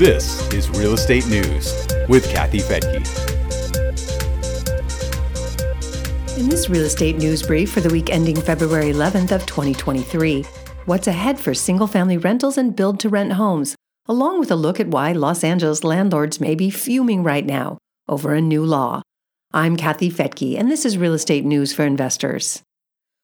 [0.00, 2.96] This is Real Estate News with Kathy Fettke.
[6.38, 10.46] In this real estate news brief for the week ending February 11th of 2023,
[10.86, 13.76] what's ahead for single-family rentals and build-to-rent homes,
[14.06, 17.76] along with a look at why Los Angeles landlords may be fuming right now
[18.08, 19.02] over a new law.
[19.52, 22.62] I'm Kathy Fettke, and this is Real Estate News for Investors.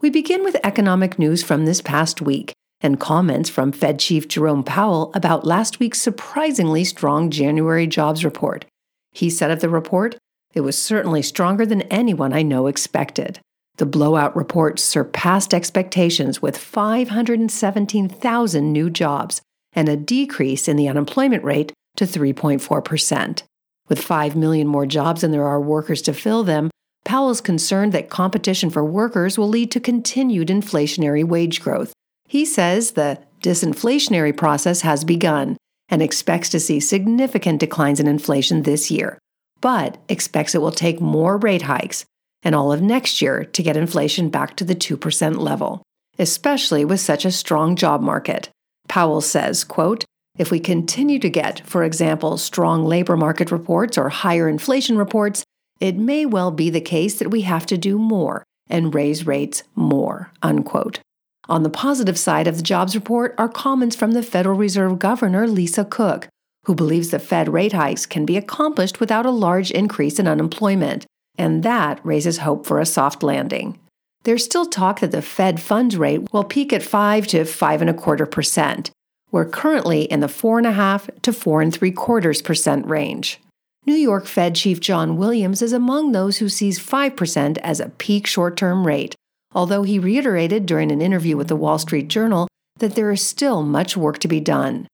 [0.00, 2.52] We begin with economic news from this past week
[2.84, 8.66] and comments from Fed Chief Jerome Powell about last week's surprisingly strong January jobs report.
[9.10, 10.18] He said of the report,
[10.52, 13.40] it was certainly stronger than anyone I know expected.
[13.78, 19.40] The blowout report surpassed expectations with 517,000 new jobs
[19.72, 23.44] and a decrease in the unemployment rate to 3.4%.
[23.88, 26.68] With 5 million more jobs than there are workers to fill them,
[27.04, 31.94] Powell is concerned that competition for workers will lead to continued inflationary wage growth
[32.26, 35.56] he says the disinflationary process has begun
[35.88, 39.18] and expects to see significant declines in inflation this year,
[39.60, 42.04] but expects it will take more rate hikes
[42.42, 45.82] and all of next year to get inflation back to the 2% level,
[46.18, 48.48] especially with such a strong job market.
[48.88, 50.04] Powell says, quote,
[50.36, 55.44] if we continue to get, for example, strong labor market reports or higher inflation reports,
[55.80, 59.62] it may well be the case that we have to do more and raise rates
[59.74, 61.00] more, unquote.
[61.48, 65.46] On the positive side of the jobs report are comments from the Federal Reserve Governor
[65.46, 66.28] Lisa Cook,
[66.64, 71.04] who believes the Fed rate hikes can be accomplished without a large increase in unemployment,
[71.36, 73.78] and that raises hope for a soft landing.
[74.22, 77.90] There's still talk that the Fed funds rate will peak at 5 to 5 and
[77.90, 78.90] a quarter percent.
[79.30, 83.38] We're currently in the 4.5 to 4 and 3 quarters percent range.
[83.84, 88.26] New York Fed Chief John Williams is among those who sees 5% as a peak
[88.26, 89.14] short term rate,
[89.54, 93.62] although he reiterated during an interview with the Wall Street Journal that there is still
[93.62, 94.88] much work to be done.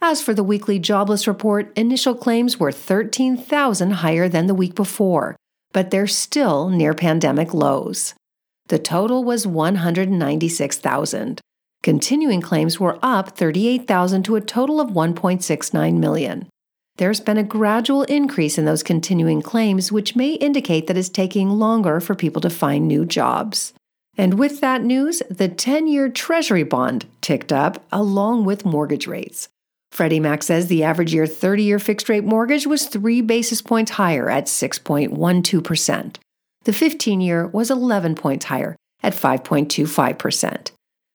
[0.00, 5.36] As for the weekly jobless report, initial claims were 13,000 higher than the week before,
[5.72, 8.14] but they're still near pandemic lows.
[8.68, 11.40] The total was 196,000.
[11.82, 16.48] Continuing claims were up 38,000 to a total of 1.69 million.
[16.96, 21.50] There's been a gradual increase in those continuing claims, which may indicate that it's taking
[21.50, 23.74] longer for people to find new jobs.
[24.18, 29.48] And with that news, the 10 year Treasury bond ticked up along with mortgage rates.
[29.92, 33.92] Freddie Mac says the average year 30 year fixed rate mortgage was three basis points
[33.92, 36.16] higher at 6.12%.
[36.64, 40.70] The 15 year was 11 points higher at 5.25%.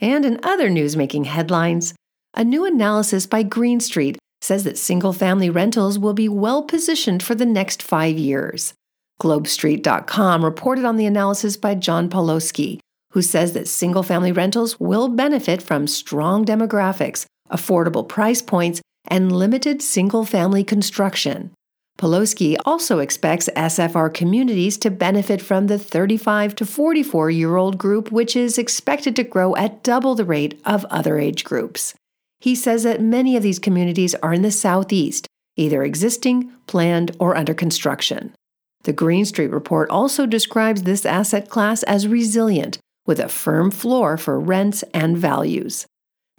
[0.00, 1.94] And in other news making headlines,
[2.34, 7.22] a new analysis by Green Street says that single family rentals will be well positioned
[7.22, 8.74] for the next five years.
[9.20, 12.80] GlobeStreet.com reported on the analysis by John Pawlowski,
[13.12, 19.32] who says that single family rentals will benefit from strong demographics, affordable price points, and
[19.32, 21.50] limited single family construction.
[21.98, 28.10] Pawlowski also expects SFR communities to benefit from the 35 to 44 year old group,
[28.10, 31.94] which is expected to grow at double the rate of other age groups.
[32.40, 37.36] He says that many of these communities are in the Southeast, either existing, planned, or
[37.36, 38.34] under construction.
[38.84, 44.16] The Green Street report also describes this asset class as resilient, with a firm floor
[44.16, 45.86] for rents and values.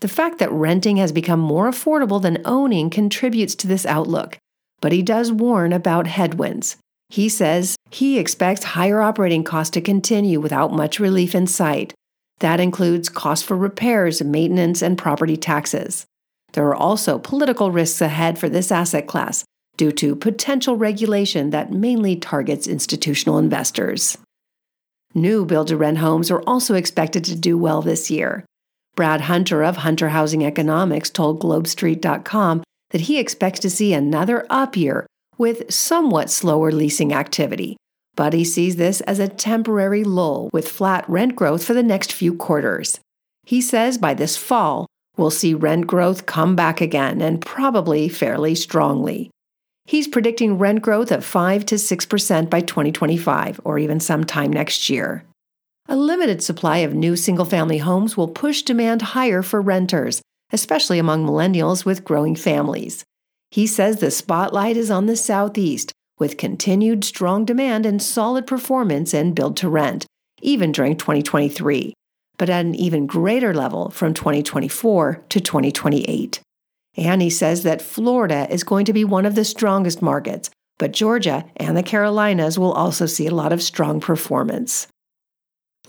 [0.00, 4.38] The fact that renting has become more affordable than owning contributes to this outlook,
[4.80, 6.76] but he does warn about headwinds.
[7.08, 11.94] He says he expects higher operating costs to continue without much relief in sight.
[12.40, 16.06] That includes costs for repairs, maintenance, and property taxes.
[16.54, 19.44] There are also political risks ahead for this asset class,
[19.76, 24.18] due to potential regulation that mainly targets institutional investors.
[25.14, 28.44] New build to rent homes are also expected to do well this year.
[28.94, 34.76] Brad Hunter of Hunter Housing Economics told GlobeStreet.com that he expects to see another up
[34.76, 35.06] year
[35.38, 37.76] with somewhat slower leasing activity,
[38.16, 42.12] but he sees this as a temporary lull with flat rent growth for the next
[42.12, 43.00] few quarters.
[43.44, 44.86] He says by this fall,
[45.16, 49.30] we'll see rent growth come back again and probably fairly strongly.
[49.84, 55.24] He's predicting rent growth of 5 to 6% by 2025 or even sometime next year.
[55.88, 60.98] A limited supply of new single family homes will push demand higher for renters, especially
[60.98, 63.04] among millennials with growing families.
[63.50, 69.12] He says the spotlight is on the Southeast, with continued strong demand and solid performance
[69.12, 70.06] in build to rent,
[70.40, 71.92] even during 2023,
[72.38, 76.40] but at an even greater level from 2024 to 2028.
[76.96, 81.44] Annie says that Florida is going to be one of the strongest markets, but Georgia
[81.56, 84.88] and the Carolinas will also see a lot of strong performance.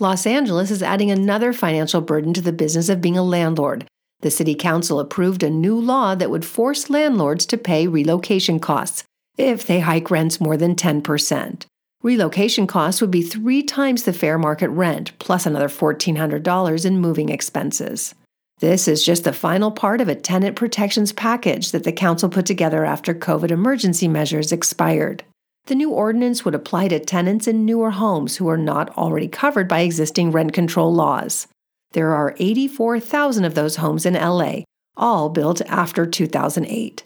[0.00, 3.86] Los Angeles is adding another financial burden to the business of being a landlord.
[4.20, 9.04] The City Council approved a new law that would force landlords to pay relocation costs
[9.36, 11.66] if they hike rents more than 10%.
[12.02, 17.28] Relocation costs would be three times the fair market rent, plus another $1,400 in moving
[17.28, 18.14] expenses.
[18.58, 22.46] This is just the final part of a tenant protections package that the council put
[22.46, 25.24] together after COVID emergency measures expired.
[25.66, 29.66] The new ordinance would apply to tenants in newer homes who are not already covered
[29.66, 31.46] by existing rent control laws.
[31.92, 34.62] There are 84,000 of those homes in LA,
[34.96, 37.04] all built after 2008.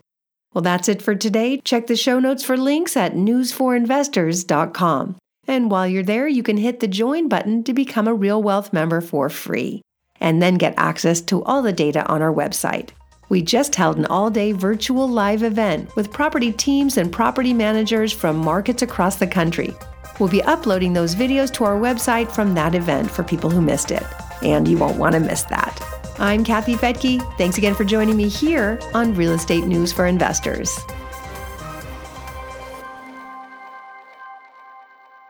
[0.53, 1.61] Well, that's it for today.
[1.63, 5.17] Check the show notes for links at newsforinvestors.com.
[5.47, 8.73] And while you're there, you can hit the join button to become a Real Wealth
[8.73, 9.83] member for free,
[10.21, 12.91] and then get access to all the data on our website.
[13.29, 18.13] We just held an all day virtual live event with property teams and property managers
[18.13, 19.75] from markets across the country.
[20.19, 23.91] We'll be uploading those videos to our website from that event for people who missed
[23.91, 24.03] it
[24.43, 25.81] and you won't want to miss that.
[26.19, 27.21] I'm Kathy Fettke.
[27.37, 30.79] Thanks again for joining me here on Real Estate News for Investors.